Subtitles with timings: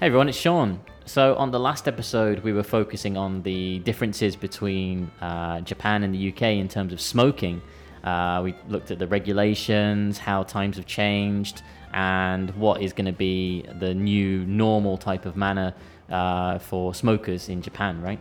[0.00, 0.80] Hey everyone, it's Sean.
[1.04, 6.12] So, on the last episode, we were focusing on the differences between uh, Japan and
[6.12, 7.62] the UK in terms of smoking.
[8.02, 11.62] Uh, we looked at the regulations, how times have changed,
[11.92, 15.72] and what is going to be the new normal type of manner
[16.10, 18.18] uh, for smokers in Japan, right?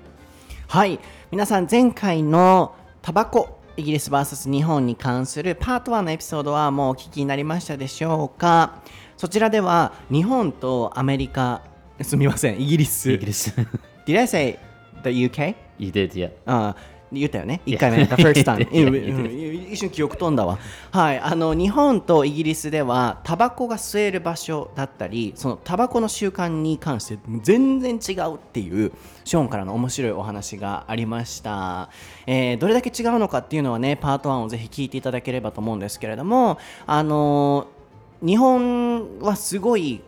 [0.68, 1.00] はい、
[1.32, 8.84] 皆さん前回のタバコイギリス VS 日本に関するパート1のエピソードはもうお聞きになりましたでしょうか
[9.22, 11.62] そちらでは日本とアメリカ、
[12.02, 13.12] すみません、イギリス。
[13.12, 13.54] Yes.
[14.08, 14.58] Did I say
[15.04, 15.54] the UK?
[15.78, 16.32] you did, yeah.
[16.48, 16.76] あ
[17.12, 20.58] 言ったよね、1回目、 the first time 一瞬記憶飛んだわ。
[20.90, 28.92] はい、あの日本とイギリスでは、タバコが吸える場所だったり、そのタバコの習慣に関して全然違うっていう、
[29.24, 31.92] ショーンからの面白いお話がありました。
[32.26, 36.58] えーどれだけ違うのかっていうのはね、パート1をぜひ聞いていただければと思うんですけれども、
[36.88, 37.68] あの
[38.22, 40.02] 日本はすごい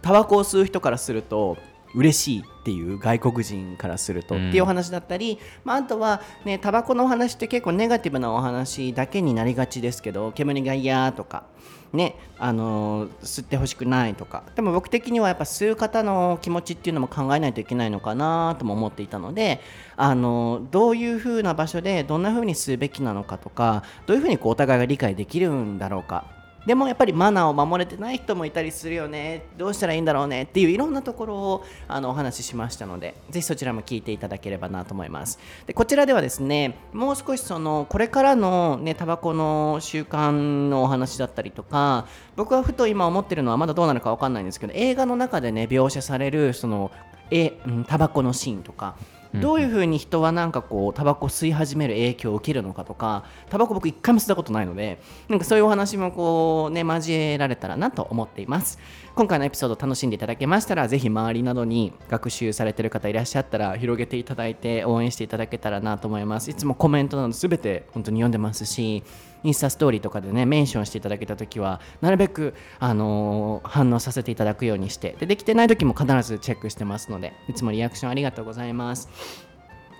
[0.00, 1.56] タバコを吸う人からすると
[1.94, 11.44] 嬉しいっていう外国人からすると、っていうお話だったり、まあ、あとはねタバコのお話って結構ネガティブなお話だけになりがちですけど煙が嫌とか
[11.92, 14.44] ねあのー吸ってほしくないとか。
[14.56, 19.60] でも僕的にはやっぱ吸う方の気持ちっていうのも考えないといけないのかなとも思っていたので
[19.96, 29.46] あのーどういう風な場所でどんな風に吸うべきなのかとかどういう風にこうお互いが理解できるんだろうかでもやっぱりマナーを守れてない人もいたりするよね。
[29.56, 30.44] どうしたらいいんだろうね。
[30.44, 35.38] っていういろんなところをあのお話ししましたのでぜひそちらも聞いていただければなと思います。
[35.66, 40.30] でこちらではですねもう少しそのこれからのねタバコの習慣
[40.68, 46.90] のお話だったりとか僕はふと今思ってるのはまだどうなるかわかんないんですけど映画の中でね描写されるその
[47.34, 48.94] え、タバコのシーンとか
[49.34, 58.78] どういうふうに人はなんかこうタバコ吸い始める影響を受けるのかとかタバコ僕一回も吸ったことないのでなんかそういうお話もこうね交えられたらなと思っています。
[59.14, 66.50] 今回のエピソード楽しんでいただけましたらぜひ周りなどに学習されてる方いらっしゃったら広げていただいて応援していただけたらなと思います。
[66.50, 69.04] いつもコメントなど全て本当に読んでますし
[69.44, 75.14] インスタストーリーとかでねメンションしていただけた時はなるべく、あのー反応させていただくようにして。
[75.18, 79.51] でできてない時も必ずチェックしてますのでいつもリアクションありがとうございます。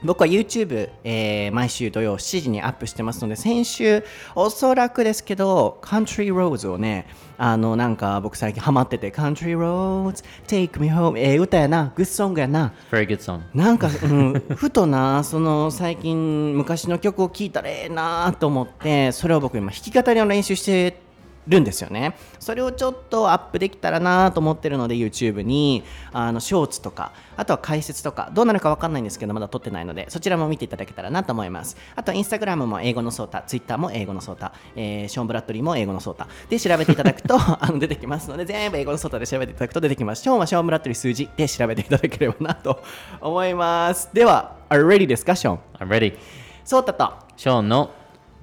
[0.04, 4.04] 僕は YouTube、えー毎週土曜7時にアップしてますので先週
[4.34, 7.06] おそらくですけど Country Roads をね
[7.38, 13.40] あのなんか僕最近ハマってて Country Roads Take Me Home ええ歌やなグッソングやな Very good song.
[13.54, 21.11] なんか、うん、ふとなその最近昔の曲を聴いたらええなと思ってそれを僕今弾き語りの練習して
[21.48, 22.14] るんですよね。
[22.38, 25.82] それをちょっとアップできたらなと思ってるので YouTube に
[26.12, 31.76] あのショーツとかあとは解説とかどうなるかわかんないんですけどまだ撮ってないのでそちらも見ていただけたらなと思います。
[31.96, 40.22] あと Instagram も英語のソータ Twitter も英語のソータ、えーショーン・ブラッドリーも英語のソータで調べていただくと あの出てきますので全部英語のソータで調べていただくと出てきます。
[40.22, 42.82] ショーンはショーン・ブラッドリー数字で調べていただければなと
[43.20, 44.10] 思います。
[44.12, 46.16] では Are you ready ですかショーン I'm ready.
[46.64, 47.90] ソータと Sean no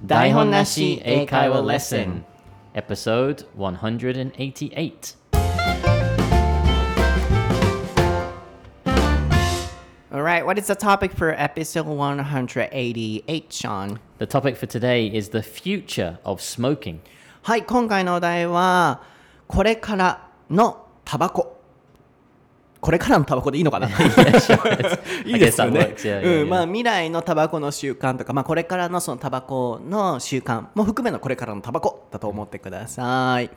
[0.03, 2.23] 台本なし英会話 lesson
[2.78, 5.16] episode 188.
[10.12, 13.98] Alright, what is the topic for episode 188, Sean?
[14.18, 17.00] The topic for today is the future of smoking.
[17.42, 19.02] はい、今回のお題は、
[19.48, 21.57] これからのタバコ。
[22.81, 25.95] これからのタバコでいいのかないいですよね
[26.45, 33.49] ま.あ未来のタバコの習慣とか、まあこれからのそのタバコの習慣も含めのこれからのタバコだと思ってください。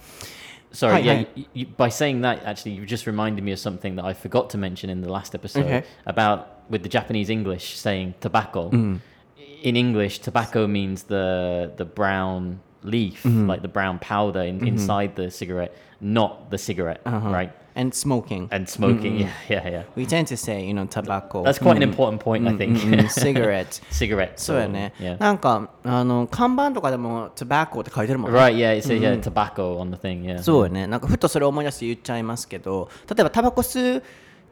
[0.73, 1.15] Sorry, Hi, yeah.
[1.19, 1.27] hi.
[1.37, 4.49] You, you, by saying that, actually, you just reminded me of something that I forgot
[4.51, 5.85] to mention in the last episode Okay.
[6.07, 8.71] about with the Japanese English saying tobacco.
[8.71, 15.31] In English, tobacco means the the brown leaf, like the brown powder in, inside the
[15.31, 17.53] cigarette, not the cigarette, right?
[17.75, 18.49] And smoking.
[18.51, 19.83] And smoking, yeah, yeah, yeah.
[19.97, 21.43] We tend to say, you know, tobacco.
[21.43, 22.85] That's quite an important point, I think.
[22.85, 23.83] うん cigarette.
[23.91, 24.33] Cigarette.
[24.37, 24.93] そうやね。
[24.99, 25.19] Yeah.
[25.19, 28.39] なんか、あの、看板とかでも tobacco って書いてるもんね。
[28.39, 30.43] Right, yeah, it says yeah, tobacco on the thing, yeah.
[30.43, 30.87] そうよね。
[30.87, 34.03] なんかふとそれを思い出して言っちゃいますけど、例えばタバコ吸う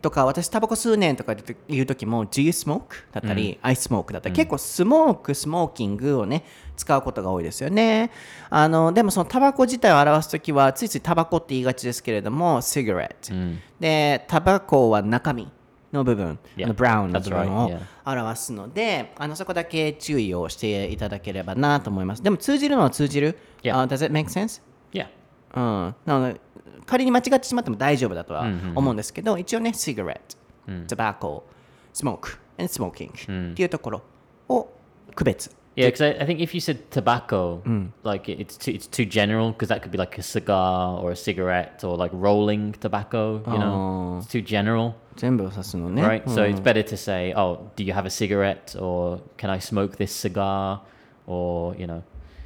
[0.01, 1.35] とか、私タバコ吸うねんとか
[1.69, 3.05] 言う時も Do you smoke?
[3.13, 6.45] だったり、I smoke だったり、結構スモーク、スモーキングをね、
[6.77, 8.11] 使うことが多いですよね。
[8.49, 13.59] あの、でもそのタバコ自体を表す時は、ついついタバコって言いがちですけれども、cigarette。
[13.79, 15.51] で、タバコは中身。
[15.93, 17.69] の部分、Yeah, あのブラウンの部分 right, を
[18.05, 18.23] yeah.
[18.23, 22.23] 表すので、あのそこだけ注意をしていただければなと思います。
[22.23, 23.75] でも通じるのは通じる？Yeah.
[23.75, 24.63] Uh, does it make sense?
[24.93, 25.09] Yeah.
[25.55, 26.41] うん、なので
[26.86, 34.02] 仮に間違ってしまっても大丈夫だとは思うんですけど、一応ね、cigarette、tobacco、smoke and smoking、っていうところ
[34.50, 34.68] を
[35.16, 37.60] 区別 Yeah, because I, I think if you said tobacco,
[38.04, 41.12] like it- it's too it's too general because that could be like a cigar or
[41.12, 43.42] a cigarette or like rolling tobacco.
[43.46, 46.02] You know, it's too general, 全部を指すのね。
[46.02, 46.24] right?
[46.26, 49.60] うん So it's better to say, "Oh, do you have a cigarette?" or "Can I
[49.60, 50.80] smoke this cigar?"
[51.28, 52.04] or you know,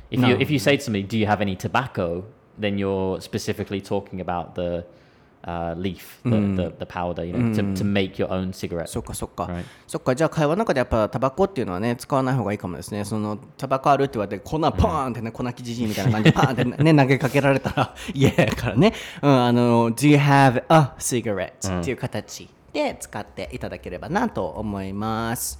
[0.09, 0.41] if you No.
[0.41, 2.23] if you say to somebody, "Do you have any tobacco?"
[2.58, 4.84] then you're specifically talking about the
[5.46, 8.88] uh, leaf, the, the the powder, you know, to, to make your own cigarette.
[8.88, 9.64] そっかそっか、Right.
[9.86, 13.04] そっかじゃあ会話の中でやっぱタバコっていうのはね使わない方がいいかもですね。
[13.04, 25.58] そのタバコあるって言われて粉パーンってね粉木じじいみたいな感じでパーンってね 投げかけられたら嫌やからね、うん、あの Do you have a cigarette、っていう形で使っていただければなと思います。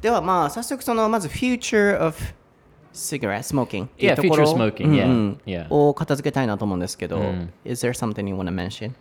[0.00, 2.16] ではまあ早速そのまず Future of
[2.95, 5.67] Cigarette Smoking っていう Yeah, ところ future smoking, うん yeah, うん yeah.
[5.69, 7.17] を片付けたいなと思うんですけど、
[7.65, 8.93] Is there something you want to mention?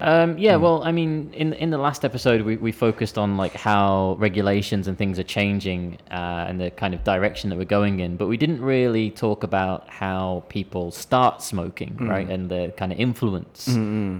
[0.00, 3.54] Um, yeah, well, I mean, in in the last episode, we, we focused on like
[3.54, 8.00] how regulations and things are changing uh, and the kind of direction that we're going
[8.00, 12.92] in, but we didn't really talk about how people start smoking, right, and the kind
[12.92, 13.68] of influence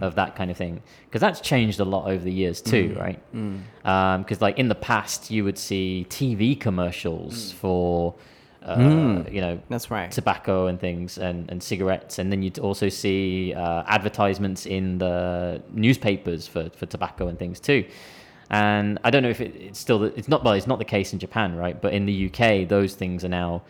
[0.02, 3.18] of that kind of thing, because that's changed a lot over the years too, right?
[4.22, 8.14] Because like in the past, you would see TV commercials for.
[8.61, 10.11] uh, You know, That's right.
[10.11, 15.61] tobacco and things and, and cigarettes and then you'd also see uh, advertisements in the
[15.71, 17.85] newspapers for, for tobacco and things too
[18.51, 20.85] and i don't know if it, it's still the- it's not well it's not the
[20.97, 23.61] case in japan right but in the uk those things are now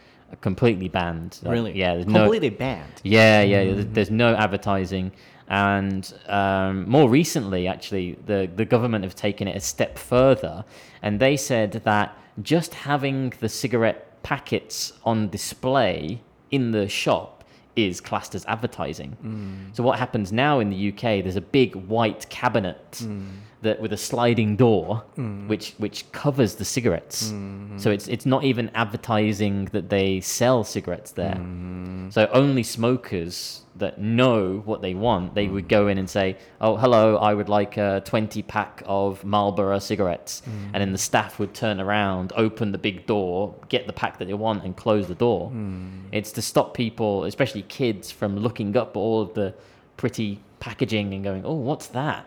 [0.41, 1.77] completely banned Like, Really?
[1.77, 2.93] yeah there's no Completely banned.
[3.03, 3.63] yeah, yeah.
[3.65, 5.11] there's- There's no advertising,
[5.49, 10.63] and um, more recently, actually, the the government have taken it a step further,
[11.01, 16.21] and they said that just having the cigarette packets on display
[16.51, 17.39] in the shop
[17.75, 19.17] is classed as advertising.
[19.23, 19.75] Mm.
[19.75, 21.23] So what happens now in the UK?
[21.23, 23.27] There's a big white cabinet mm.
[23.61, 25.47] that with a sliding door, mm.
[25.47, 27.31] which which covers the cigarettes.
[27.31, 27.77] Mm-hmm.
[27.77, 31.35] So it's it's not even advertising that they sell cigarettes there.
[31.35, 32.09] Mm-hmm.
[32.09, 36.77] So only smokers that know what they want, they would go in and say, "Oh,
[36.77, 40.69] hello, I would like a 20 pack of Marlboro cigarettes," mm.
[40.73, 44.25] and then the staff would turn around, open the big door, get the pack that
[44.25, 45.51] they want, and close the door.
[45.51, 46.03] Mm.
[46.11, 49.53] It's to stop people, especially kids, from looking up all of the
[49.97, 52.25] pretty packaging and going, "Oh, what's that?"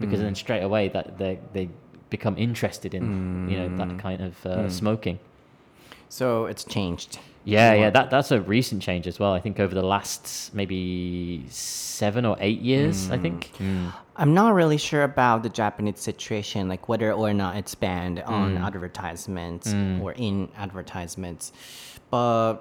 [0.00, 0.36] Because then mm.
[0.36, 1.68] straight away that they they
[2.10, 5.18] become interested in you know that kind of uh, smoking.
[6.08, 7.18] So it's changed.
[7.48, 9.32] Yeah, yeah, that that's a recent change as well.
[9.32, 13.52] I think over the last maybe seven or eight years, I think.
[13.58, 13.94] Mm, mm.
[14.16, 18.56] I'm not really sure about the Japanese situation, like whether or not it's banned on
[18.56, 18.66] mm.
[18.66, 19.72] advertisements
[20.02, 21.52] or in advertisements.
[22.10, 22.56] But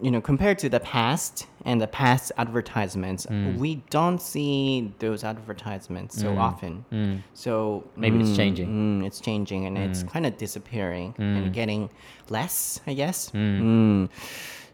[0.00, 3.26] you know, compared to the past and the past advertisements,
[3.58, 6.84] we don't see those advertisements so often.
[7.34, 8.68] So Maybe it's changing.
[8.68, 11.90] Mm, it's changing and it's kind of disappearing and getting
[12.30, 13.30] less, I guess.
[13.34, 14.10] うん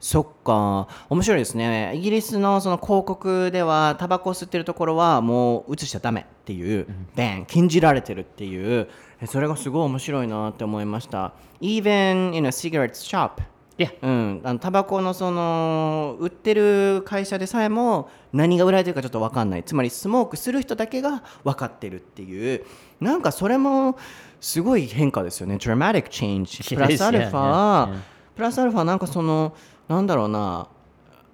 [0.05, 6.87] そっか面白いですねイギリスのその広告ではタバコを吸ってるところはもう映しちゃダメっていう、
[7.17, 8.87] バン禁じられてるっていう
[9.23, 13.43] えそれがすごい面白いなって思いました Even in a cigarette shop
[13.80, 13.92] Yeah.
[14.02, 19.64] うん、あのタバコのその売ってる会社でさえも何が売られてるかちょっと分かんない。
[19.64, 22.66] つまりスモークする人だけが分かってるっていう。
[23.00, 23.98] なんかそれも
[24.42, 25.56] すごい変化ですよね。
[25.56, 26.62] dramatic change.
[26.76, 27.98] プラスアルファ.
[28.36, 29.54] プラスアルファなんかその
[29.88, 30.68] なんだろうな。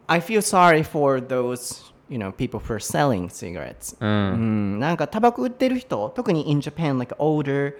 [0.05, 7.73] I feel sorry for those you know people for selling cigarettes、うん、なんかタバコ売ってる人特に in Japan like older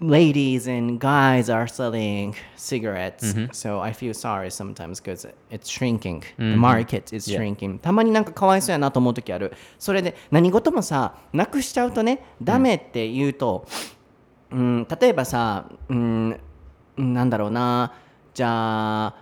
[0.00, 3.34] ladies and guys are selling cigarettes.
[3.52, 6.22] So I feel sorry sometimes because it's shrinking.
[6.38, 7.78] The market is shrinking.
[7.78, 9.52] たまになんかかわいそうやなと思う時ある。
[9.78, 13.66] それで何事もさ、なくしちゃうとね、ダメって言うと、
[14.50, 16.40] うん、例えばさ、うん、
[16.96, 17.92] なんだろうな、
[18.34, 19.14] じゃあ、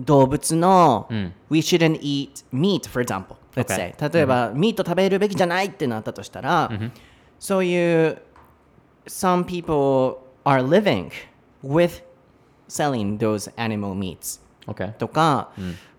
[0.00, 1.08] 動物の、
[1.50, 3.36] We shouldn't eat meat, for example.
[3.54, 3.94] Let's Okay.
[3.98, 4.10] say.
[4.12, 6.70] 例えば、ミート食べるべきじゃないってなったとしたら、
[7.38, 8.22] そういう、
[9.08, 11.10] some people are living
[11.62, 12.02] with
[12.68, 14.92] selling those animal meats Okay.
[14.92, 15.50] とか、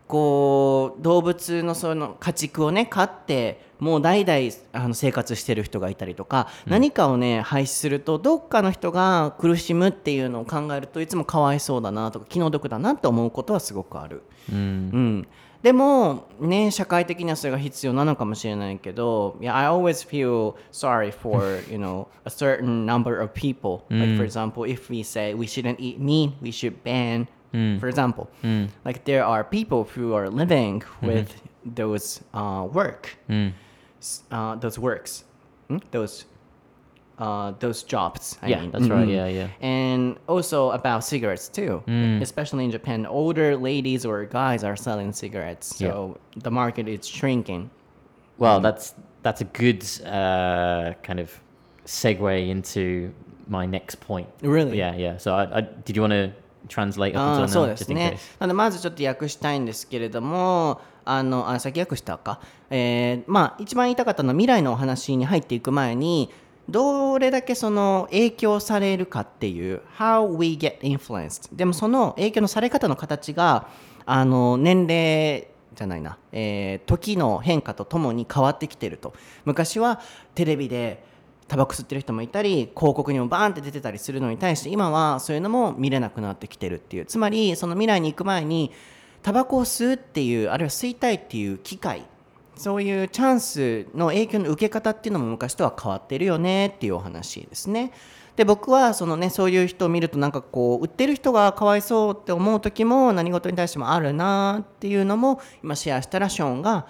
[0.07, 4.39] こう動物のその家畜をね飼ってもう代々
[4.73, 14.21] あの生活してる人がいたりとか、何かをね廃止するとどっかの人が苦しむっていうのを考えるといつもかわいそうだなとか気の毒だなって思うことはすごくある。
[14.51, 15.27] うん、
[15.62, 24.24] でもね社会的にはそれが必要なのかもしれないけど yeah, I always feel sorry for you know a certain number of people like for
[24.24, 27.26] example if we say we shouldn't eat meat we should ban
[27.80, 28.28] for example
[28.84, 33.16] like there are people who are living with those uh, work
[34.00, 35.24] S- uh, those works
[35.70, 35.78] Hmm?
[35.92, 36.26] those
[37.18, 38.38] uh, those jobs.
[38.42, 38.70] I Yeah, mean.
[38.72, 39.06] that's right.
[39.06, 39.14] Mhm.
[39.14, 39.48] Yeah, yeah.
[39.60, 41.82] And also about cigarettes too.
[42.20, 45.76] Especially in Japan, older ladies or guys are selling cigarettes.
[45.76, 47.70] So the market is shrinking.
[48.38, 51.30] Well, that's that's a good uh, kind of
[51.86, 53.12] segue into
[53.48, 54.26] my next point.
[54.42, 54.76] Really?
[54.78, 55.16] Yeah, yeah.
[55.18, 56.32] So, I, I, did you want to
[56.68, 58.40] translate up あ until ーそう now, です just in ね case?。
[58.40, 62.40] なのでまずちょっと訳したいんですけれども、あのあ先訳したか、
[62.70, 66.30] えーまあ一番言いたかったのは未来のお話に入っていく前に、
[66.71, 71.55] どれだけその影響されるかっていう、how we get influenced。
[71.55, 73.67] でもその影響のされ方の形が、
[74.05, 79.13] あの年齢じゃないな、えー時の変化とともに変わってきてると。
[79.45, 80.01] 昔は
[80.35, 81.03] テレビで
[81.49, 88.71] タバコ吸ってる人もいたり広告にもバーンって出てたりするのに対して今はそういうのも見れなくなってきてるっていうつまりその未来に行く前に
[89.23, 92.05] タバコを吸うっていうあるいは吸いたいっていう機会
[92.59, 97.93] そういうチャンスの影響の受け方っていうのも昔とは変わってるよねっていうお話ですね。
[98.35, 106.85] で僕はそのねそういう人を見るとなんかこう売ってる人がかわいそうって思う時も何事に対してもあるなっていうのも今シェアしたらショーンが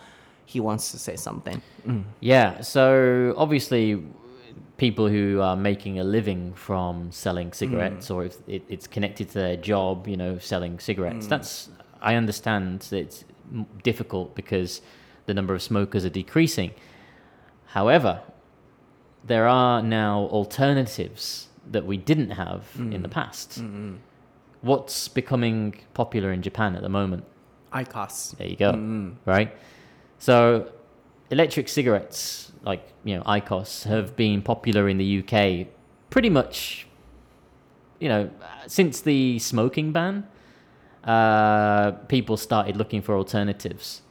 [0.47, 4.01] He wants to say something、うん、Yeah, so obviously,
[4.77, 9.39] people who are making a living from selling cigarettes, or if it, it's connected to
[9.39, 11.27] their job, you know, selling cigarettes.
[11.27, 11.69] That's
[12.01, 13.25] I understand that it's
[13.83, 14.81] difficult because
[15.29, 16.71] the number of smokers are decreasing.
[17.67, 18.23] However,
[19.23, 23.01] there are now alternatives that we didn't have in mm.
[23.03, 23.61] the past.
[23.61, 23.97] Mm-hmm.
[24.61, 27.25] What's becoming popular in Japan at the moment?
[27.71, 28.71] ICOS There you go.
[28.73, 29.11] Mm-hmm.
[29.25, 29.55] Right.
[30.17, 30.71] So,
[31.29, 35.67] electric cigarettes, like you know, ICOS, have been popular in the UK
[36.09, 36.87] pretty much.
[37.99, 38.29] You know,
[38.65, 40.25] since the smoking ban,
[41.03, 44.01] uh, people started looking for alternatives,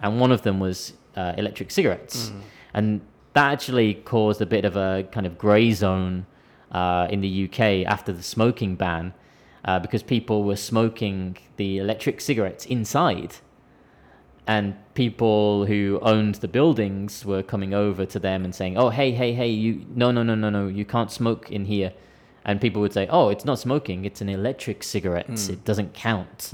[0.00, 2.32] and one of them was uh, electric cigarettes,
[2.74, 3.00] and
[3.34, 6.26] that actually caused a bit of a kind of grey zone
[6.72, 9.12] uh, in the UK after the smoking ban,
[9.64, 13.34] uh, because people were smoking the electric cigarettes inside
[14.46, 19.12] and people who owned the buildings were coming over to them and saying, "Oh, hey,
[19.12, 21.92] hey, hey, you no, no, no, no, no, you can't smoke in here."
[22.44, 25.28] And people would say, "Oh, it's not smoking; it's an electric cigarette.
[25.50, 26.50] It doesn't count."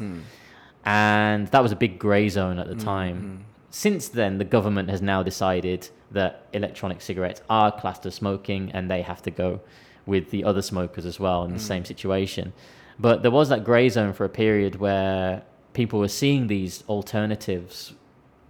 [0.86, 3.40] And that was a big grey zone at the mm, time.
[3.40, 3.44] Mm.
[3.70, 8.88] Since then, the government has now decided that electronic cigarettes are classed as smoking, and
[8.88, 9.60] they have to go
[10.06, 11.68] with the other smokers as well in the mm.
[11.72, 12.52] same situation.
[12.98, 15.42] But there was that grey zone for a period where
[15.74, 17.92] people were seeing these alternatives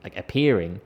[0.05, 0.81] like appearing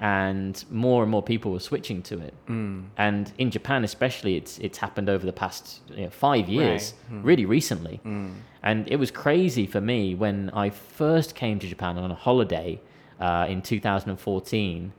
[0.00, 2.34] and more and more people were switching to it.
[2.48, 2.86] Mm.
[2.96, 7.22] And in japan especially it's it's happened over the past you know, five years hmm.
[7.22, 7.96] really recently.
[8.02, 8.32] Hmm.
[8.62, 12.80] And it was crazy for me when i first came to japan on a holiday
[13.20, 14.92] uh, in 2014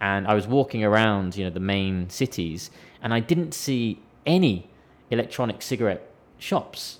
[0.00, 4.68] and i was walking around you know the main cities and i didn't see any
[5.10, 6.98] electronic cigarette shops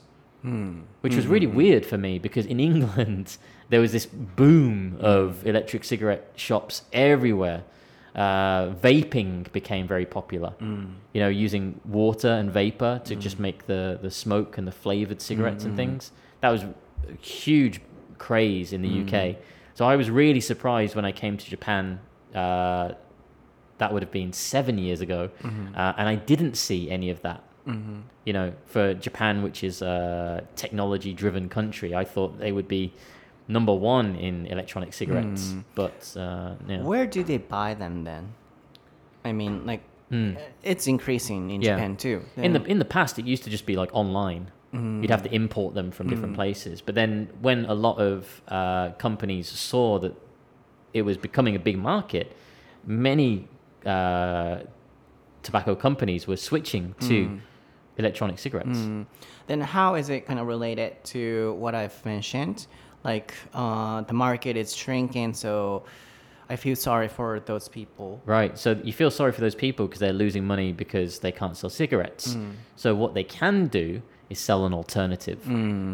[1.03, 1.33] which was hmm.
[1.33, 3.37] really hmm, hmm, weird for me because in England
[3.69, 7.63] there was this boom of electric cigarette shops everywhere.
[8.15, 10.53] Uh, vaping became very popular.
[10.61, 15.23] You know, using water and vapor to just make the, the smoke and the flavored
[15.23, 16.13] cigarettes and things.
[16.43, 16.75] That was a
[17.23, 17.81] huge
[18.19, 19.37] craze in the UK.
[19.75, 22.01] So I was really surprised when I came to Japan.
[22.35, 22.93] Uh,
[23.79, 25.75] that would have been seven years ago, mm-hmm.
[25.75, 27.43] uh, and I didn't see any of that
[28.25, 32.93] you know, for Japan, which is a technology driven country, I thought they would be
[33.49, 35.55] number one in electronic cigarettes.
[35.75, 36.83] But, uh, yeah.
[36.83, 38.35] Where do they buy them then?
[39.25, 40.37] I mean, like Mm.
[40.63, 41.77] it's increasing in Yeah.
[41.77, 42.21] Japan too.
[42.37, 44.51] In the in the past, it used to just be like online.
[44.75, 46.81] You'd have to import them from different places.
[46.81, 50.15] But then, when a lot of uh, companies saw that
[50.95, 52.27] it was becoming a big market,
[52.87, 53.49] many
[53.85, 54.61] uh,
[55.43, 57.39] tobacco companies were switching to
[58.03, 58.79] electronic cigarettes.
[59.49, 62.59] then how is it kind of related to what I've mentioned?
[63.05, 65.85] Like uh, the market is shrinking, so
[66.53, 68.21] I feel sorry for those people.
[68.27, 68.53] Right.
[68.59, 71.71] So you feel sorry for those people because they're losing money because they can't sell
[71.71, 72.37] cigarettes.
[72.77, 75.41] So what they can do is sell an alternative.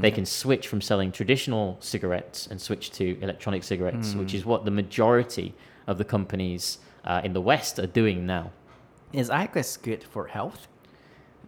[0.02, 4.64] They can switch from selling traditional cigarettes and switch to electronic cigarettes, which is what
[4.64, 5.54] the majority
[5.86, 8.50] of the companies uh, in the West are doing now.
[9.12, 10.68] Is IQOS good for health?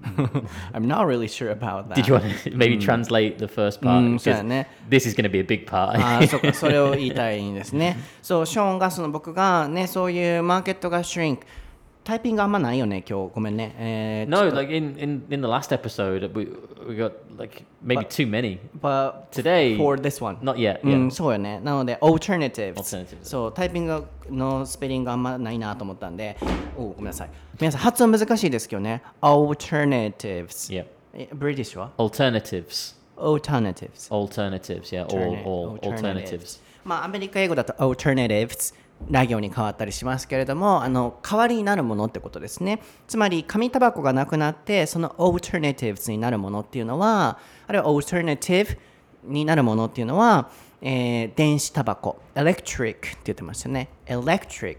[0.73, 1.95] I'm not really sure about that.
[1.95, 4.03] Did you want to maybe translate the first part?
[4.03, 4.67] Mm, Because そうだね。
[4.89, 5.91] this is going to be a big part.
[5.95, 7.97] あーそうかそれを言いたいんですね。
[8.21, 11.39] そうショーンがその僕がねそういうマーケットが shrink
[12.10, 16.48] タイピングあんまないよね今日ごめんねえー、No, like in, in, in the last episode, we
[16.84, 18.58] we got like maybe too many.
[18.82, 20.80] but Today, for this one not yet.
[20.82, 21.06] う Yeah.
[21.06, 21.60] ん、そうよね。
[21.60, 22.74] なので、alternatives。
[22.74, 26.36] Alternatives そう、タイピングのスペリングあんまないなと思ったんで、
[26.76, 27.30] おごめんなさい。
[27.60, 29.04] 皆さん、発音難しいですけどね。
[29.22, 30.68] alternatives。
[30.68, 30.86] Yeah.
[31.14, 32.96] えブリティッシュは Alternatives.
[33.16, 34.10] alternatives。
[34.10, 34.90] Alternatives.
[34.90, 35.06] Yeah.
[35.06, 36.60] All all alternatives.
[36.84, 38.74] まあ、アメリカ英語だと alternatives。
[39.08, 42.80] ラ行に変わったりしますけれども、あの代わりになるものってことですね。
[43.08, 48.76] つまり、紙タバコがなくなって、その alternatives になるものっていうのは、あるいは alternative
[49.24, 50.50] になるものっていうのは、
[50.82, 53.88] えー電子タバコ、electric って言ってましたね。
[54.06, 54.76] electric。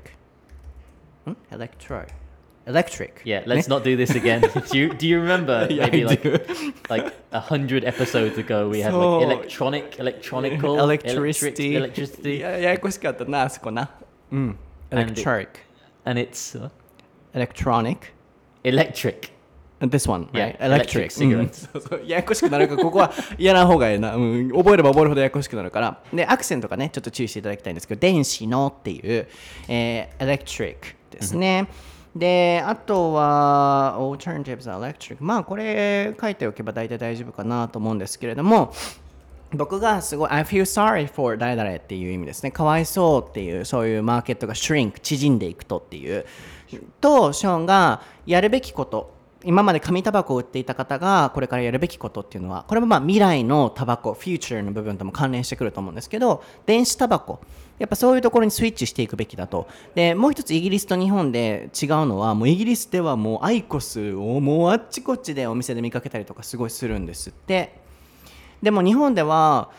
[1.28, 2.08] ん electro。
[2.66, 3.24] electric。
[3.26, 3.44] Yeah.
[3.46, 4.42] Let's not do this again.
[4.42, 6.24] do you do you remember Yeah, maybe like
[6.90, 11.76] like a hundred episodes ago we had like electronic, electronical, electricity.
[11.76, 13.90] electric, electricity, やややこしかったな、あそこな。
[14.32, 14.58] うん。
[14.92, 15.48] And it- electric。
[16.06, 16.70] and it's uh,
[17.34, 18.14] electronic。
[18.64, 19.32] electric.
[19.82, 20.58] This one, Yeah, right?
[20.60, 21.10] Electric.
[21.10, 21.70] electric cigarettes.
[21.74, 24.16] うんそうそうややこしくなるから、ここは 嫌な方がいいな。
[24.16, 26.00] うん、覚えれば覚えるほどややこしくなるから。
[26.14, 29.28] で、アクセントがね、ちょっと注意していただきたいんですけど、電子のっていう、
[29.68, 30.76] えー、electric
[31.10, 31.68] ですね。
[32.16, 35.18] で、あとは、alternatives electric。
[35.20, 38.74] まあ、これ書いておけば大体大丈夫かなと思うんですけれども、
[39.54, 42.52] 僕がすごい I feel sorry for 誰々っていう意味ですね。
[42.52, 46.26] かわいそうっていう、そういうマーケットが shrink、縮んでいくとっていう。
[47.02, 49.22] と、ショーンがやるべきこと。
[49.44, 57.42] 今まで紙タバコを売っていた方がこれからやるべきことっていうのはこれもまあ未来のタバコフューチャーの部分とも関連してくると思うんですけど電子タバコ
[57.80, 67.81] やっぱそういうところにスイッチしていくべきだとでもう一つイギリスと日本で違うのはもうイギリスではもうアイコスをもうあっちこっちでお店で見かけたりとかすごいするんですって
[68.62, 69.70] でも日本では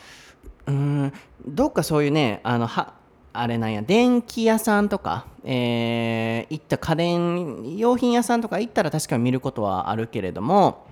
[0.67, 1.13] うん
[1.47, 2.95] どっかそういうねあのは
[3.33, 10.85] あれなんや電気屋さんとか、えー行った家電用品屋さんとか行ったら確かに見ることはあるけれども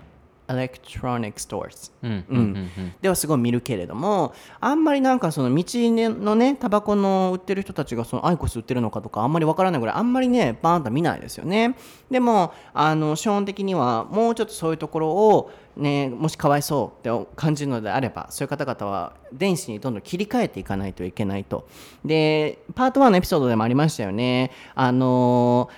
[0.51, 2.71] electronic stores、うん。
[3.01, 11.77] ではすごい見るけれどもあんまりなんかその道のねタバコの売ってる人たちがそのアイコス売ってるのかとかあんまりわからないぐらいあんまりねバーンと見ないですよね。
[12.11, 21.69] でもあの資本的にはもうちょっとそういうところをねもしかわいそうって感じるのであればそういう方々は電子にどんどん切り替えていかないといけないと。
[22.05, 24.51] でパート1のエピソードでもありましたよね。
[24.75, 25.71] あの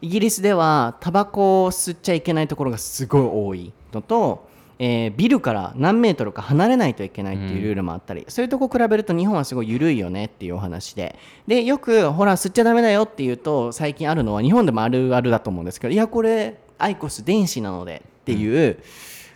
[0.00, 11.18] イギリスではタバコを吸っちゃいけないところがすごい多いのと、えービルから何メートルか離れないといけないっていうルールもあったり、そういうとこ比べると日本はすごい緩いよねっていうお話で。
[11.46, 18.78] でよくほら吸っちゃダメだよっていうと最近あるのは日本でもあるあるだと思うんですけどいやこれアイコス電子なのでっていう、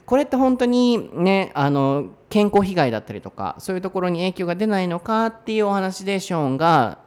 [0.06, 6.98] これって本当にねあの健康被害だったりとかそういうところに影響が出ないのかっていうお話でショーンが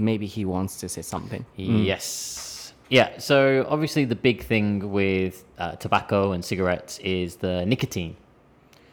[0.00, 2.45] Maybe he wants to say something Yes.
[2.89, 3.17] Yeah.
[3.19, 8.15] So obviously the big thing with uh, tobacco and cigarettes is the nicotine.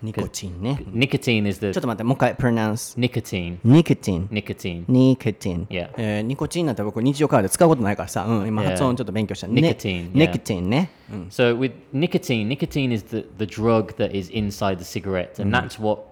[0.00, 2.96] ニコチンね Nicotine is ちょっ the と待って、もう一回、pronounce。
[2.96, 3.58] nicotine.
[3.64, 4.28] ニコチン。
[4.28, 4.84] Nicotine.
[4.86, 5.66] ニコチン。
[5.68, 5.90] Yeah.
[5.96, 8.70] えーニコチンなんて僕、日常会話で使うことないからさ、うん、今 Yeah.
[8.70, 9.48] 発音ちょっと勉強した。
[9.48, 10.30] Nicotine, ニ yeah.
[10.32, 10.90] コチンね。
[11.12, 15.80] うん So with nicotine, nicotine is the, the drug that is inside the cigarette, and that's
[15.82, 16.02] what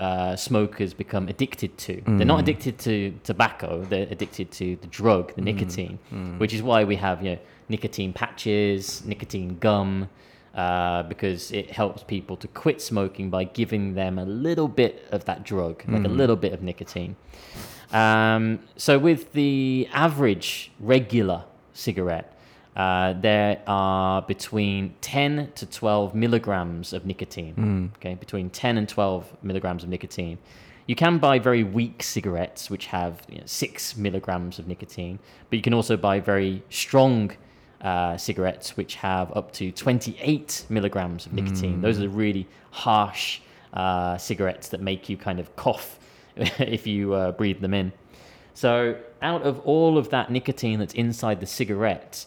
[0.00, 1.92] uh, smokers become addicted to.
[2.16, 5.98] They're not addicted to tobacco; they're addicted to the drug, the nicotine,
[6.38, 10.08] which is why we have you know nicotine patches, nicotine gum.
[10.52, 15.24] Uh, because it helps people to quit smoking by giving them a little bit of
[15.24, 17.14] that drug, like a little bit of nicotine.
[17.92, 22.36] Um, so with the average regular cigarette,
[22.76, 27.54] uh, there are between 10 to 12 milligrams of nicotine.
[27.96, 30.38] Okay, between 10 and 12 milligrams of nicotine.
[30.86, 35.56] You can buy very weak cigarettes which have you know, six milligrams of nicotine, but
[35.56, 37.32] you can also buy very strong
[37.80, 41.80] uh, cigarettes which have up to 28 milligrams of nicotine.
[41.80, 43.40] Those are the really harsh
[43.72, 45.98] uh, cigarettes that make you kind of cough
[46.36, 47.92] if you uh, breathe them in.
[48.54, 52.26] So, out of all of that nicotine that's inside the cigarette,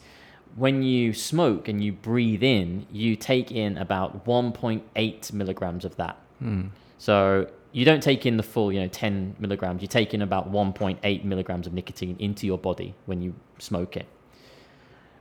[0.55, 6.17] when you smoke and you breathe in, you take in about 1.8 milligrams of that.
[6.97, 9.81] So, you don't take in the full, you know, 10 milligrams.
[9.81, 14.05] You take in about 1.8 milligrams of nicotine into your body when you smoke it.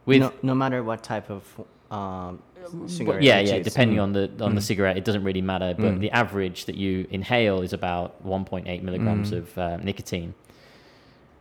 [0.05, 1.45] With no, no matter what type of
[1.91, 2.43] um,
[2.87, 3.57] cigarette yeah, you yeah.
[3.57, 3.65] choose.
[3.65, 4.03] Depending Mm.
[4.03, 5.75] on the on the cigarette, it doesn't really matter.
[5.79, 10.35] But the average that you inhale is about 1.8 milligrams of uh, nicotine.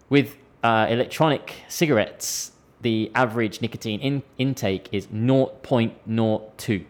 [0.09, 6.85] With uh, electronic cigarettes, the average nicotine in- intake is 0.02.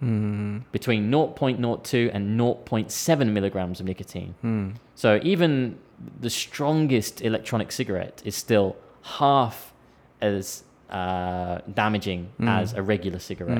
[0.00, 0.58] Hmm.
[0.72, 4.34] Between 0.02 and 0.7 milligrams of nicotine.
[4.42, 4.70] Hmm.
[4.94, 5.78] So even
[6.20, 9.72] the strongest electronic cigarette is still half
[10.20, 12.48] as uh, damaging hmm.
[12.48, 13.58] as a regular cigarette.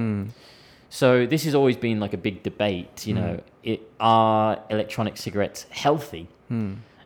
[0.88, 3.06] So this has always been like a big debate.
[3.06, 6.28] You know, it, are electronic cigarettes healthy?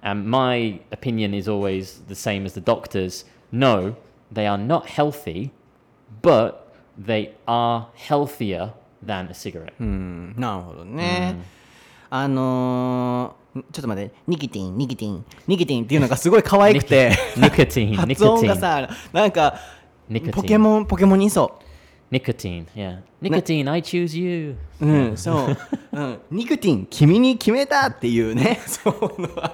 [0.03, 3.25] And my opinion is always the same as the doctor's.
[3.53, 3.97] No,
[4.33, 5.51] they are not healthy,
[6.23, 8.73] but they are healthier
[9.05, 9.75] than a cigarette.
[9.79, 11.37] なるほどね。
[12.11, 13.37] あの。
[13.53, 18.57] ちょっと待って、ニキティン、ニキティン、ニキティンっていうのがすごい可愛くて、ニキティン、 ニキティン。
[18.57, 19.59] さ、なんか、
[20.33, 21.65] ポケモン、ポケモンにそう。
[22.13, 24.57] ニキティン、いや、ニキティン、I choose you。
[24.81, 25.57] うん、そう。
[26.31, 29.01] ニキティン、君に決めたっていうね、 そう、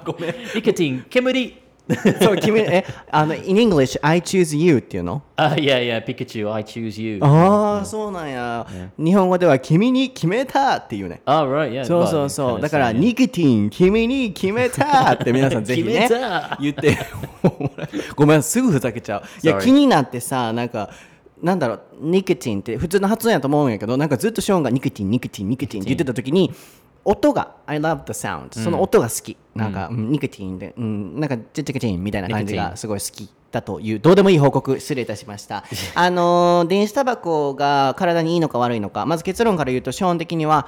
[0.05, 0.35] ごめん。
[0.55, 1.65] ニキティン、煙。
[2.20, 6.53] そう君えあの in English I choose you っていうの？Uh, yeah, yeah, Pikachu.
[6.53, 7.18] I choose you.
[7.22, 8.66] ああそうなんや、
[8.99, 11.85] 日本語では君に決めたっていうね Oh right, yeah.
[11.85, 16.99] そうそうそうだから.ニコティン君に決めたって皆さんぜひね 決めた言って
[18.16, 20.90] ごめんすぐふざけちゃう いや気になってさなんか
[21.42, 26.51] なんだろうニコティンって普通の発音やと思うんやけどなんかずっとショーンがニコティンニコティンニコティンって言ってた時に
[27.07, 35.62] 音が I love the sound その音が好き、なんか、うんニコティンで、うん、なんかチェチェチェンみたいな感じがすごい好きだというどうでもいい報告失礼いたしました。
[35.95, 40.66] あのー電子タバコが体にいいのか悪いのかまず結論から言うとショーン的には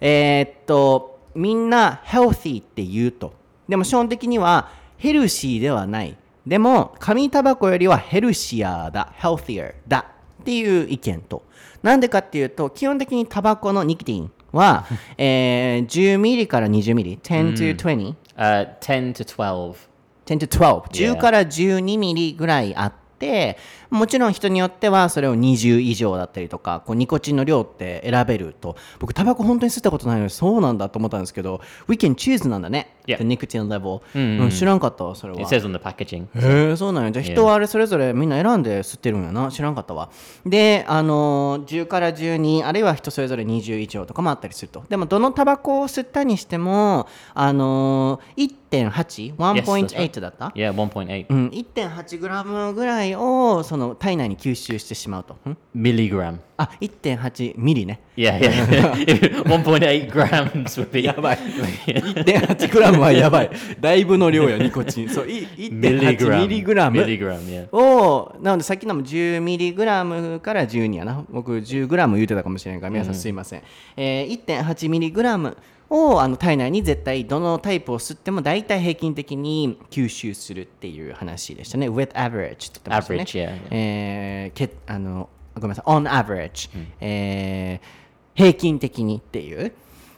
[0.00, 3.32] えーっとみんな healthy って言うと。
[3.66, 6.16] でも基本的にはヘルシーではない。
[6.46, 9.14] でも紙タバコよりはヘルシアーだ。
[9.18, 10.04] healthier だ。
[10.42, 11.42] っていう意見と。
[11.82, 14.86] なんでかっていうと基本的にタバコのニキティンは、
[15.18, 19.76] えー、10ミリから20ミリ10 to 20、Uh, 10 to 12.
[20.24, 21.12] 10 to 12、Yeah.
[21.14, 23.58] 10から12ミリぐらいあって、
[23.92, 32.96] もちろん人によってはそれを20以上だったりとか、こうニコチンの量って選べると、僕タバコ本当に吸ったことないのにそうなんだと思ったんですけど、We can choose なんだね。
[33.06, 33.18] Yeah.
[33.18, 35.40] The nicotine level、うん知らんかったわ、それは。
[35.40, 36.26] It says on the packaging.
[36.34, 40.10] へえそうなんやじゃあ人はあれそれぞれみんな選んで吸ってるんやな知らんかったわ
[40.46, 50.20] であのー10から12あるいは人それぞれ20以上とかもあったりするとでもどのタバコを吸ったにしてもあのー1.81.8 right.
[50.20, 55.34] だった、Yeah, 1.8うん、1.8グラムぐらいをその体内に吸収してしまうと。
[55.48, 56.38] ん milligram.
[56.56, 58.00] あ1.8ミリね。
[58.16, 59.42] Yeah, yeah.
[59.44, 61.02] 1.8 grams would be.
[61.04, 61.38] やばい。
[61.86, 63.50] 1.8グラムはやばい。
[63.80, 65.08] だいぶの量やニコチン。
[65.08, 67.76] そうい1.8ミリグラム？Milligram, yeah.
[67.76, 71.24] をなのでさっきのも10ミリグラムから12やな。
[71.30, 73.62] 僕10グラム言うてたかもしれないから皆さんすいません、
[73.96, 75.56] えー1.8ミリグラム
[75.94, 81.88] をあの体内に絶対どのタイプを吸っても大体平均的に吸収するっていう話でしたね。
[81.90, 83.22] With average って言ってましたね。
[83.22, 83.58] Average, yeah, yeah.
[83.70, 85.84] えーけあのごめんなさい。
[85.90, 88.02] On average、えー
[88.34, 89.72] 平均的にっていう。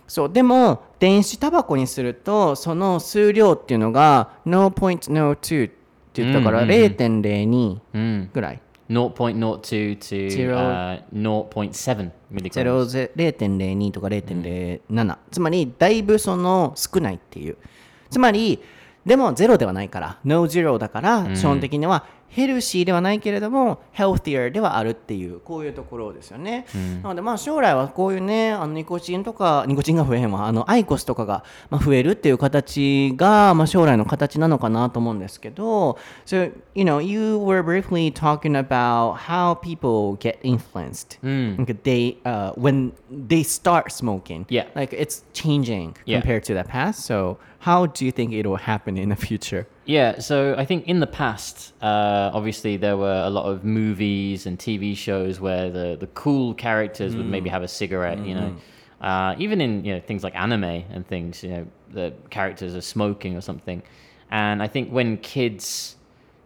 [0.07, 5.69] そうでも電子タバコにするとその数量っていうのが0.02っ
[6.13, 8.29] て言ったから0.02 Mm.
[8.33, 10.57] ぐらい0.02 to Zero.
[10.59, 12.53] uh, 0.7 milligrams.
[12.53, 17.57] 0 0.02とか0.07、つまりだいぶその少ないっていう
[18.11, 18.61] つまり
[19.07, 26.67] でもゼロではないから No zero だから基本的にはヘルシーではないけれども healthier ではあるっていうこういうところですよね、
[27.03, 41.19] なのでまあ将来はこういうねあのニコチンとかニコチンが増えへんわあのアイコスとかがまあ増えるっていう形がまあ将来の形なのかなと思うんですけど So you know you were briefly talking about how people get influenced
[41.57, 44.67] Like they uh, when they start smoking Yeah.
[44.75, 48.99] like it's changing compared to the past so how do you think it will happen
[48.99, 53.29] in the future Yeah, so I think in the past, uh, obviously there were a
[53.29, 57.69] lot of movies and TV shows where the, the cool characters would maybe have a
[57.69, 58.57] cigarette, you know.
[59.01, 62.81] Uh, even in you know things like anime and things, you know, the characters are
[62.81, 63.83] smoking or something.
[64.31, 65.97] And I think when kids,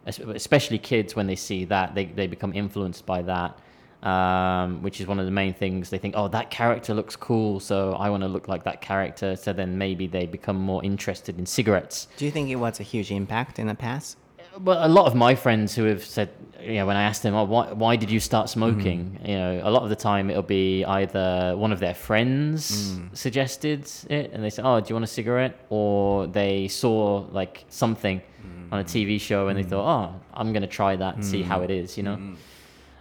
[0.07, 3.59] especially kids, when they see that, they, they become influenced by that.
[4.01, 7.59] Um, which is one of the main things they think, oh, that character looks cool,
[7.59, 9.35] so I want to look like that character.
[9.35, 12.07] So then maybe they become more interested in cigarettes.
[12.17, 14.17] do you think it was a huge impact in the past
[14.61, 16.31] Well, a lot of my friends who have said,
[16.61, 18.61] you know, when I asked them, oh, why, why did you start mm-hmm.
[18.61, 19.21] smoking?
[19.25, 23.17] You know, a lot of the time it'll be either one of their friends mm.
[23.17, 25.59] suggested it and they say, oh, do you want a cigarette?
[25.71, 28.73] Or they saw like something mm.
[28.73, 29.71] on a TV show and they mm.
[29.71, 32.17] thought, oh, I'm going to try that and see how it is, you know?
[32.17, 32.35] Mm-hmm.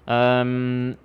[0.07, 0.97] Um,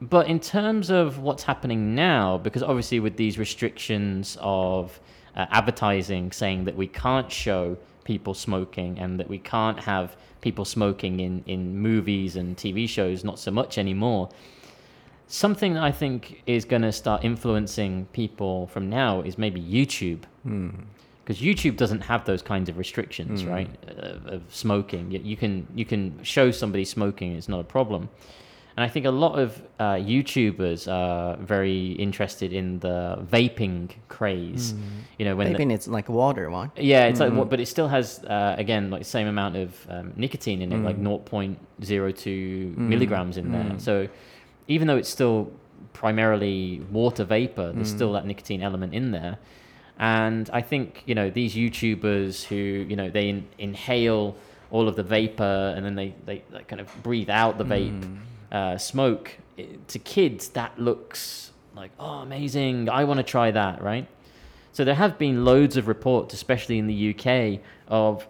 [0.00, 4.98] but in terms of what's happening now, because obviously with these restrictions of
[5.36, 10.64] uh, advertising saying that we can't show people smoking and that we can't have people
[10.64, 14.28] smoking in, in movies and TV shows, not so much anymore.
[15.28, 20.22] Something that I think is going to start influencing people from now is maybe YouTube.
[21.24, 23.70] because YouTube doesn't have those kinds of restrictions, right?
[23.86, 28.08] Of, of smoking, Y- you can you can show somebody smoking; it's not a problem.
[28.76, 34.72] And I think a lot of uh, YouTubers are very interested in the vaping craze.
[34.72, 34.80] Mm.
[35.18, 36.72] You know, when the- Maybe it's like water one.
[36.76, 37.36] yeah, it's like, mm.
[37.36, 40.72] what, but it still has uh, again like the same amount of um, nicotine in
[40.72, 41.22] it, like mm.
[41.24, 43.78] 0.02 milligrams in there.
[43.78, 44.08] So
[44.68, 45.52] even though it's still
[45.92, 49.38] primarily water vapor, there's still that nicotine element in there.
[49.98, 54.34] And I think you know these YouTubers who you know they in, inhale
[54.70, 58.02] all of the vapor and then they, they, they kind of breathe out the vape
[58.52, 63.82] uh, smoke i- to kids that looks like oh amazing I want to try that
[63.82, 64.06] right
[64.72, 68.26] so there have been loads of reports, especially in the UK, of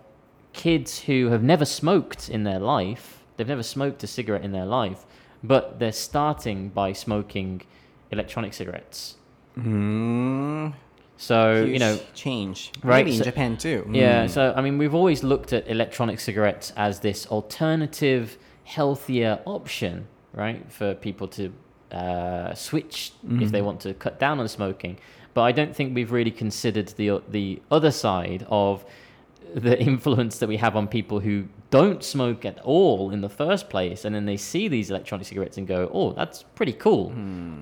[0.52, 3.22] kids who have never smoked in their life.
[3.36, 5.04] They've never smoked a cigarette in their life,
[5.44, 7.62] but they're starting by smoking
[8.10, 9.14] electronic cigarettes.
[9.56, 10.74] Mm,
[11.16, 12.72] So huge you know, change.
[12.82, 13.88] Right, Maybe in so- Japan too.
[13.92, 14.24] yeah.
[14.24, 14.30] Mm.
[14.30, 18.36] So I mean, we've always looked at electronic cigarettes as this alternative,
[18.74, 21.52] healthier option, right, for people to
[21.90, 24.98] uh, switch if they want to cut down on smoking.
[25.34, 28.84] But I don't think we've really considered the the other side of
[29.54, 33.68] the influence that we have on people who don't smoke at all in the first
[33.68, 37.10] place, and then they see these electronic cigarettes and go, "Oh, that's pretty cool.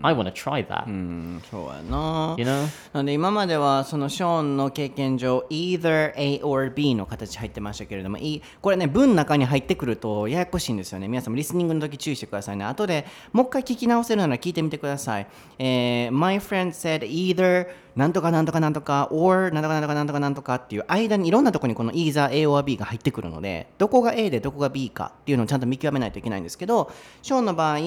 [0.02, 2.34] I want to try that." うん、そうやな。
[2.36, 2.66] You know?
[2.92, 15.26] なんで今まではそのショーンの経験上 either A or B の形入ってましたけれどもいこれね文の中に入ってくるとややこしいんですよね皆さんもリスニングの時注意してくださいね後でもう一回聞き直せるなら聞いてみてください、
[15.58, 24.90] えー My friend said either なんとかなんとかなんとか or なんとかなんとかなんとかなんとかっていう間にいろんなところにこの either A or B が入ってくるのでどここが A でどこが B
[24.90, 26.90] かっていうのをちゃんと見極めないといけないんですけど
[27.22, 27.78] ショーンの場合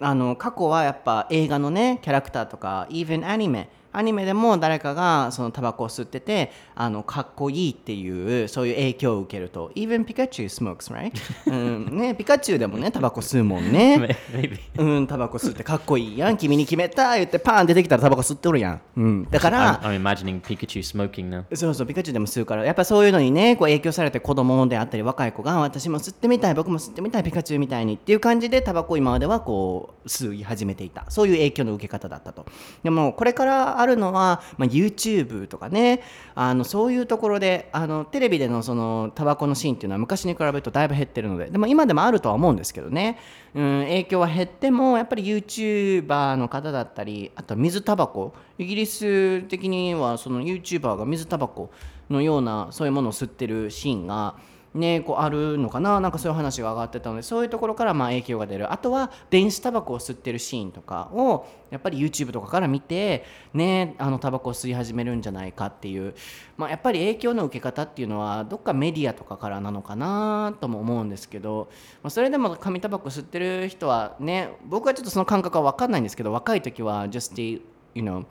[0.00, 9.70] あの過去はやっぱ映画のねキャラクターとか even アニメアニメでも誰かがそのタバコを吸っててあのかっこいいっていうそういう影響を受けると。
[9.74, 11.12] Even Pikachu smokes right?
[11.50, 11.98] うん。
[11.98, 14.16] ねピカチュウでもねタバコ吸うもんね.
[14.78, 21.56] うんタバコ吸ってかっこいいやん君に決めた言ってパン出てきたらタバコ吸っておるやん、うん、だから I'm, I'm imagining Pikachu smoking now.
[21.56, 31.04] そうそうピカチュウでも吸うからやっぱそういうのにねこう影響されて子供であったり若い子が私も吸ってみたい僕も吸ってみたいピカチュウみたいにっていう感じでタバコを今まではこう吸い始めていた。
[31.08, 32.46] そういう影響の受け方だったと。
[32.82, 36.02] でもこれからあるのは、まあ、YouTube とかね。
[36.34, 41.50] あのそういうところであのテレビでのそのタバコのシーンっていうのは昔に比べるとだいぶ減ってるので。
[41.50, 43.18] でも今でもあるとは思うんですけどね、
[43.54, 48.32] うん、影響は減ってもやっぱり YouTuber の方だったりあと水タバコ。
[48.58, 51.70] イギリス的にはその YouTuber が水タバコ
[52.10, 54.34] のようなそういうものを吸ってるシーンが
[54.72, 58.72] ね、こうあるのかななんかそういう話が上がってたのでそういうところからまあ影響が出る。
[58.72, 66.14] あとは電子タバコを吸ってるシーンとかをやっぱり YouTube とかから見てねあのタバコを吸い始めるんじゃないかっていう、
[66.56, 71.68] まあ、やっぱり影響の受け方っていうのはどっかメディアとかからなのかなとも思うんですけど、
[72.04, 77.60] まあ、それでも紙タバコ吸ってる人はね僕はちょっとその感覚は分かんないんですけど若い時は just they
[77.94, 78.24] you know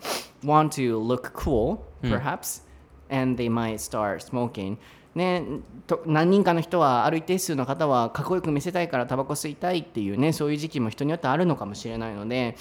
[0.46, 2.64] want to look cool perhaps、
[3.10, 4.78] and they might start smoking
[5.16, 5.44] ね、
[5.88, 12.56] と何人かの人はある一定数の方はかっこよく見せたいからタバコ吸いたいっていうねそういう時期も人によってあるのかもしれないので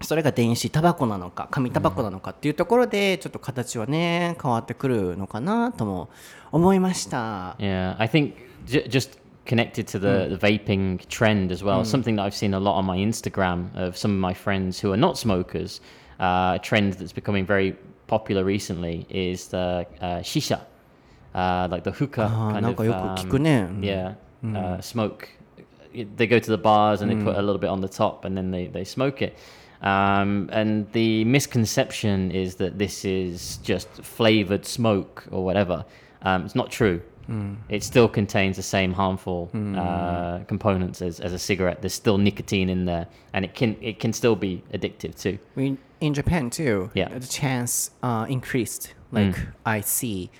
[0.00, 6.08] それが電子タバコなのか紙タバコなのかっていうところでちょっと形はね変わってくるのかなとも
[6.52, 7.56] 思いました。
[7.58, 8.34] Yeah, I think
[8.66, 11.84] just connected to the, the vaping trend as well.
[11.84, 14.92] Something that I've seen a lot on my Instagram of some of my friends who
[14.92, 15.80] are not smokers.
[16.20, 17.76] Uh, a trend that's becoming very
[18.06, 20.60] popular recently is the uh, shisha,
[21.33, 22.75] uh, like the hookah あー kind なん of.
[22.75, 23.67] かよく um, 聞くね。
[23.81, 25.27] Yeah, uh, smoke.
[25.93, 28.35] They go to the bars and they put a little bit on the top and
[28.35, 29.35] then they, they smoke it.
[29.81, 35.85] Um, and the misconception is that this is just flavored smoke or whatever.
[36.23, 37.01] Um, it's not true.
[37.69, 41.81] It still contains the same harmful uh, components as, as a cigarette.
[41.81, 45.39] There's still nicotine in there, and it can it can still be addictive too.
[45.55, 47.07] We, in Japan too, Yeah.
[47.17, 48.93] the chance uh, increased.
[49.13, 50.31] Like I see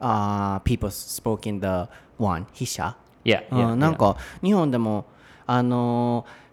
[0.00, 5.04] uh, people smoking the one 筆者 Yeah, う yeah, ん、なん.か日本でも
[5.46, 6.46] あのー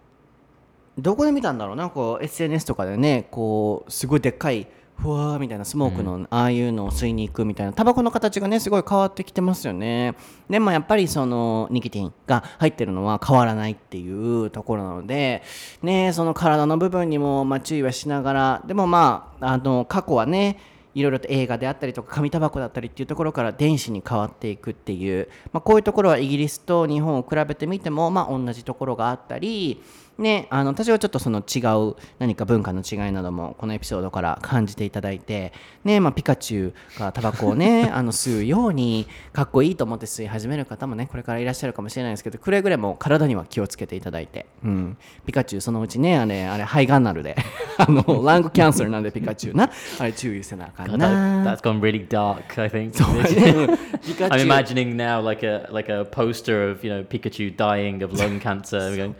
[1.02, 1.76] どこで見たんだろう？
[1.76, 10.14] なんか SNS とかでねこうすごいでっかいふわーみたいなスモークの、ああいうのを吸いに行くみたいなタバコの形がねすごい変わってきてますよね。
[10.52, 15.42] でもやっぱりそのニキティンが入ってるのは変わらないっていうところなので
[15.82, 20.60] ねその体の部分にもまあ注意はしながらでもまああの過去はね
[20.96, 29.82] いろいろと映画であったりとか紙タバコだったりっていうところから電子に変わっていくっていう、まあ、こういうところはイギリスと日本を比べてみても、まあ、同じところがあったり
[30.18, 47.36] ね、あの多少ちょっとその違う何か文化の違いなどもこのエピソードから感じていただいて、ねまあ、ピカチュウがタバコをね あの吸うようにかっこいいと思って吸い始める方もねこれからいらっしゃるかもしれないですけどくれぐれも体には気をつけていただいて、うん、ピカチュウそのうちねあれあれ肺がんなるで
[47.78, 51.44] あのラングキャンセルなんでピカチュウなあれ注意せなあかんな。
[51.44, 52.62] that, that's gone really dark.
[52.62, 52.92] I think.
[54.04, 58.14] ピカ I'm imagining now like a like a poster of you know Pikachu dying of
[58.14, 58.96] lung cancer.
[58.96, 59.16] Going,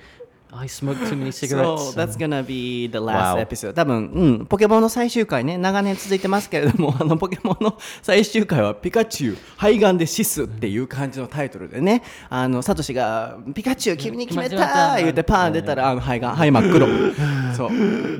[0.56, 1.94] I smoked too many cigarettes.
[1.94, 3.42] So that's gonna be the last Wow.
[3.42, 3.74] episode.
[3.74, 16.88] 多分、うん、ポケモンの最終回ね、長年続いてますけれども、 あのポケモンの最終回はピカチュウ、肺がんで死すっていう感じのタイトルでね、あの、サトシが、ピカチュウ、君に決めたた言うてパーン出たら、あの肺がん、肺真っ黒。
[17.56, 17.70] そう、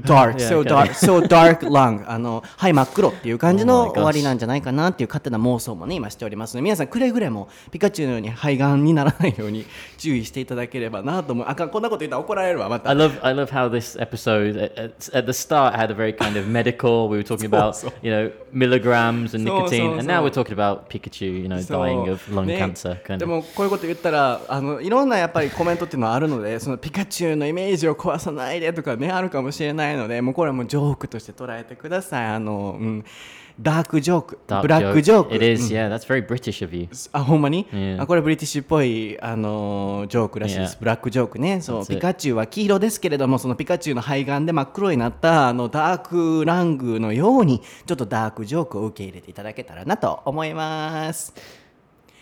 [0.02, 2.04] dark, so dark, so dark lung.
[2.08, 9.66] あの、肺真っ黒っていう感じ Oh の.終わりなんじゃないかなっていう勝手な妄想もね、今しておりますので、皆さんくれぐれもピカチュウのように肺がんにならないように
[9.98, 11.46] 注意していただければなと思う。
[11.48, 12.96] あかん、こんなこと言ったら怒られるわ、また I。
[12.96, 17.08] love I love how this episode at, at, the start had a very kind of medical.
[17.10, 17.92] We were talking about so.
[18.02, 21.44] you know milligrams and nicotine, and now we're talking about Pikachu.
[21.44, 23.02] You know, そう dying of lung ね cancer.
[23.04, 23.28] Kind で of.
[23.28, 33.06] もこういうこと言ったらあのいろんなやっぱりコメントっていうのはあるのでそのピカチュウのイメージを壊さないでとかねあるかもしれないのでもうこれはもうジョークとして捉えてくださいあの、うん、
[33.62, 35.90] ダークジョークブラックジョーク It is, うん yeah.
[35.96, 36.88] That's very British of you.
[37.12, 37.68] あほんまに？
[38.00, 51.34] あこれブリティッシュっぽいあのジョークらしいです.ブラックジョークねそう.ピカチュウは黄色ですけれどもそのピカチュウの肺がんで真っ黒になったあのダークラングのようにちょっとダークジョークを受け入れていただけたらなと思います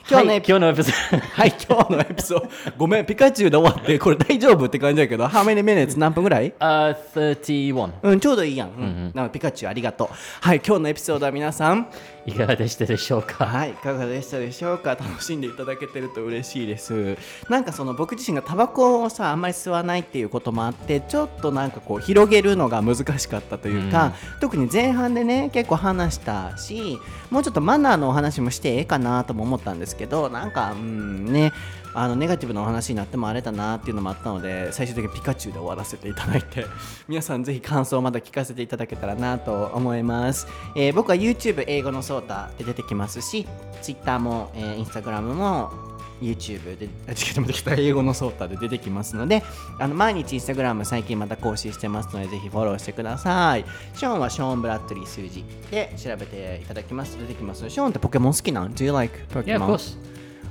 [0.09, 5.97] 今日のエピ今日の episode はい、今日のエピソード、ごめん、ピカチュウで終わって、これ大丈夫って感じだけど、How many minutes?
[5.97, 7.91] 何分ぐらい？uh, 31.
[8.01, 8.69] うん、ちょうどいいやん。
[8.69, 10.07] うん、なのでピカチュウありがとう。
[10.41, 11.87] はい、今日のエピソードは皆さん、
[12.25, 13.45] いかがでしたでしょうか？
[13.47, 14.91] はい、いかがでしたでしょうか？
[14.95, 17.17] 楽しんでいただけてると嬉しいです。
[17.49, 26.99] なんかその僕自身がタバコをさ、あんまり吸わないっていうこともあって、ちょっとなんかこう広げるのが難しかったというか、特に前半でね、結構話したし、
[27.31, 31.51] もうちょっとマナーのお話もしてええかなとも思ったんですけど、なんか、うんね、
[31.93, 36.65] あのネガティブなお話になってもあれだなっていうのもあったので最終的にピカチュウで終わらせていただいて
[37.07, 43.47] 皆さんぜひ感想をまた聞かせていただけたらなと思います、えー僕は YouTube 英語のソータで出てきますし
[43.81, 49.43] Twitter も、えー、Instagram も YouTube で、あ、違う、待ってきた、英語のソータで出てきますので、
[49.79, 53.65] あの毎日 Instagram 最近また更新してますので、ぜひフォローしてください。
[53.95, 57.67] ショーンはショーン・ブラッドリー数字で調べていただきますと出てきます。
[57.69, 59.63] ショーンってポケモン好きなん ?Do you like Yeah, Pokemon?
[59.63, 60.10] of course.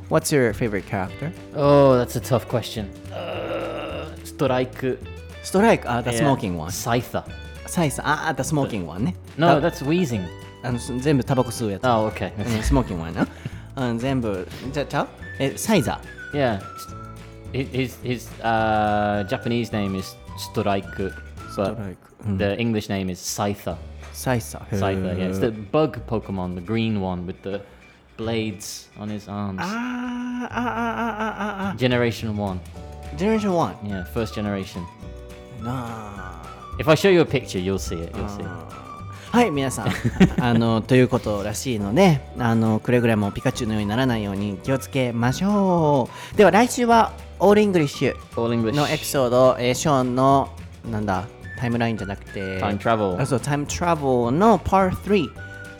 [0.09, 1.31] What's your favorite character?
[1.55, 2.87] Oh, that's a tough question.
[3.11, 4.99] Uh, ストライク。
[5.43, 6.35] ストライク、あ、the Yeah.
[6.35, 6.71] smoking one.
[6.71, 7.25] サイサ。
[7.67, 9.15] サイサ、あ、the smoking one ね。
[9.37, 10.25] No, だ that's wheezing.
[10.63, 11.83] あのす全部タバコ吸うやつ。
[11.83, 12.31] Oh, okay.
[12.37, 13.27] うん、スモーキングワンな。
[13.77, 15.07] うん、全部、じゃちゃう
[15.39, 15.99] え、サイザ
[16.33, 16.59] Yeah.
[17.53, 21.13] His his uh, Japanese name is Strike, but
[21.53, 21.97] Strike,
[22.37, 23.75] the English name is Scyther.
[24.11, 24.59] サイサ。
[24.71, 25.29] Scyther, yeah.
[25.29, 27.61] It's へ the ー bug Pokemon, the green one with the
[28.24, 29.56] blades on his arms.
[29.60, 32.58] あーあーあーあーあーあ Generation 1.
[33.14, 33.76] ー、 generation 1。
[33.82, 34.80] Yeah, first generation.
[35.64, 36.42] なあ。
[36.78, 38.16] If I show you a picture, you'll see it.
[38.16, 38.48] You'll see it.
[39.32, 39.86] はい皆さん
[40.42, 50.48] あのということらしいのであのくれぐれもピカチュウのようにならないように気をつけましょうでは来週は all English.のエピソード、えーショーンの
[50.90, 51.26] なんだ
[51.60, 53.20] タイムラインじゃなくて Time travel.
[53.22, 55.28] あそうタイムトラベルの Part 3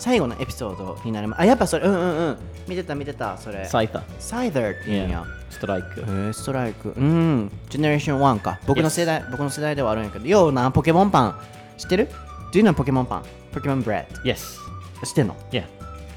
[0.01, 1.87] 最後のエピソードになりますあやっぱそれ。
[1.87, 2.39] うんうんうん。
[2.67, 3.37] 見てた見てた。
[3.37, 3.65] それ。
[3.65, 4.01] Scyther.
[4.19, 5.23] サイダーっていうんや。
[5.23, 5.61] Yeah.
[5.61, 5.83] Strike.
[5.99, 7.53] えー、ストライクうん。
[7.69, 8.59] ジェネレーション1か。
[8.67, 10.27] 僕の世代僕の世代ではあるんやけど。
[10.27, 11.41] ようなポケモンパン。
[11.77, 12.09] 知ってる
[12.55, 14.57] ？Do you know ポケモンパンポケモンブレッ Yes.
[15.03, 15.65] ド知ってんの？Yeah.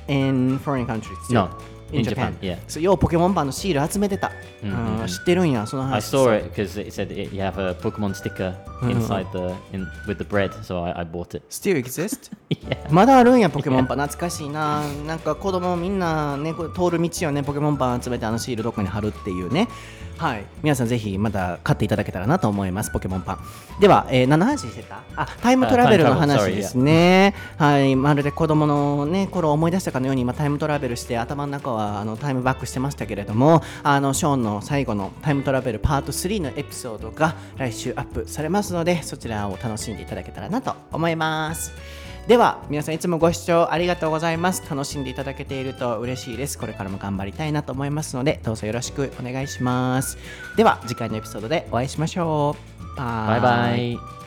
[0.07, 1.33] In foreign countries.
[1.33, 1.49] No,
[1.93, 2.57] In, Japan, yeah.
[2.67, 4.31] そうようポケモンパンのシール集めてた、
[4.63, 9.85] うん知ってるんやその話 I saw it because it said it, you have a Pokemon sticker inside the in
[10.07, 11.43] with the bread, so I, I bought it.
[11.49, 12.31] Still exist?
[12.49, 12.77] yeah.
[12.91, 19.67] まだあるんやポケモンパン懐かしいななんか子供みんなね通る道をねポケモンパン集めてあのシールどこに貼るっていうね
[20.17, 20.45] はい。
[20.61, 23.39] 皆さんぜひまた買っていただけたらなと思いますポケモンパン。
[23.79, 25.03] では、えー、何の話してた？
[25.15, 27.33] あタイムトラベルの話ですね。
[27.57, 27.95] はい。
[27.95, 41.71] まるで子供のね頃を思い出したかのように今タイムトラベルして頭の中はあのタイムバックしてましたけれどもあのショーンの最後のタイムトラベルパート3のエピソードが来週アップされますのでそちらを楽しんでいただけたらなと思います
[42.27, 44.63] では皆さんいつもご視聴ありがとうございます。
[44.69, 46.57] 楽しんでいただけていると嬉しいです。
[46.57, 50.17] これからも頑張りたいなと思いますのでどうぞよろしくお願いします。
[50.55, 52.97] では次回のエピソードでお会いしましょう。
[52.97, 53.41] バイ。
[53.41, 54.22] バイ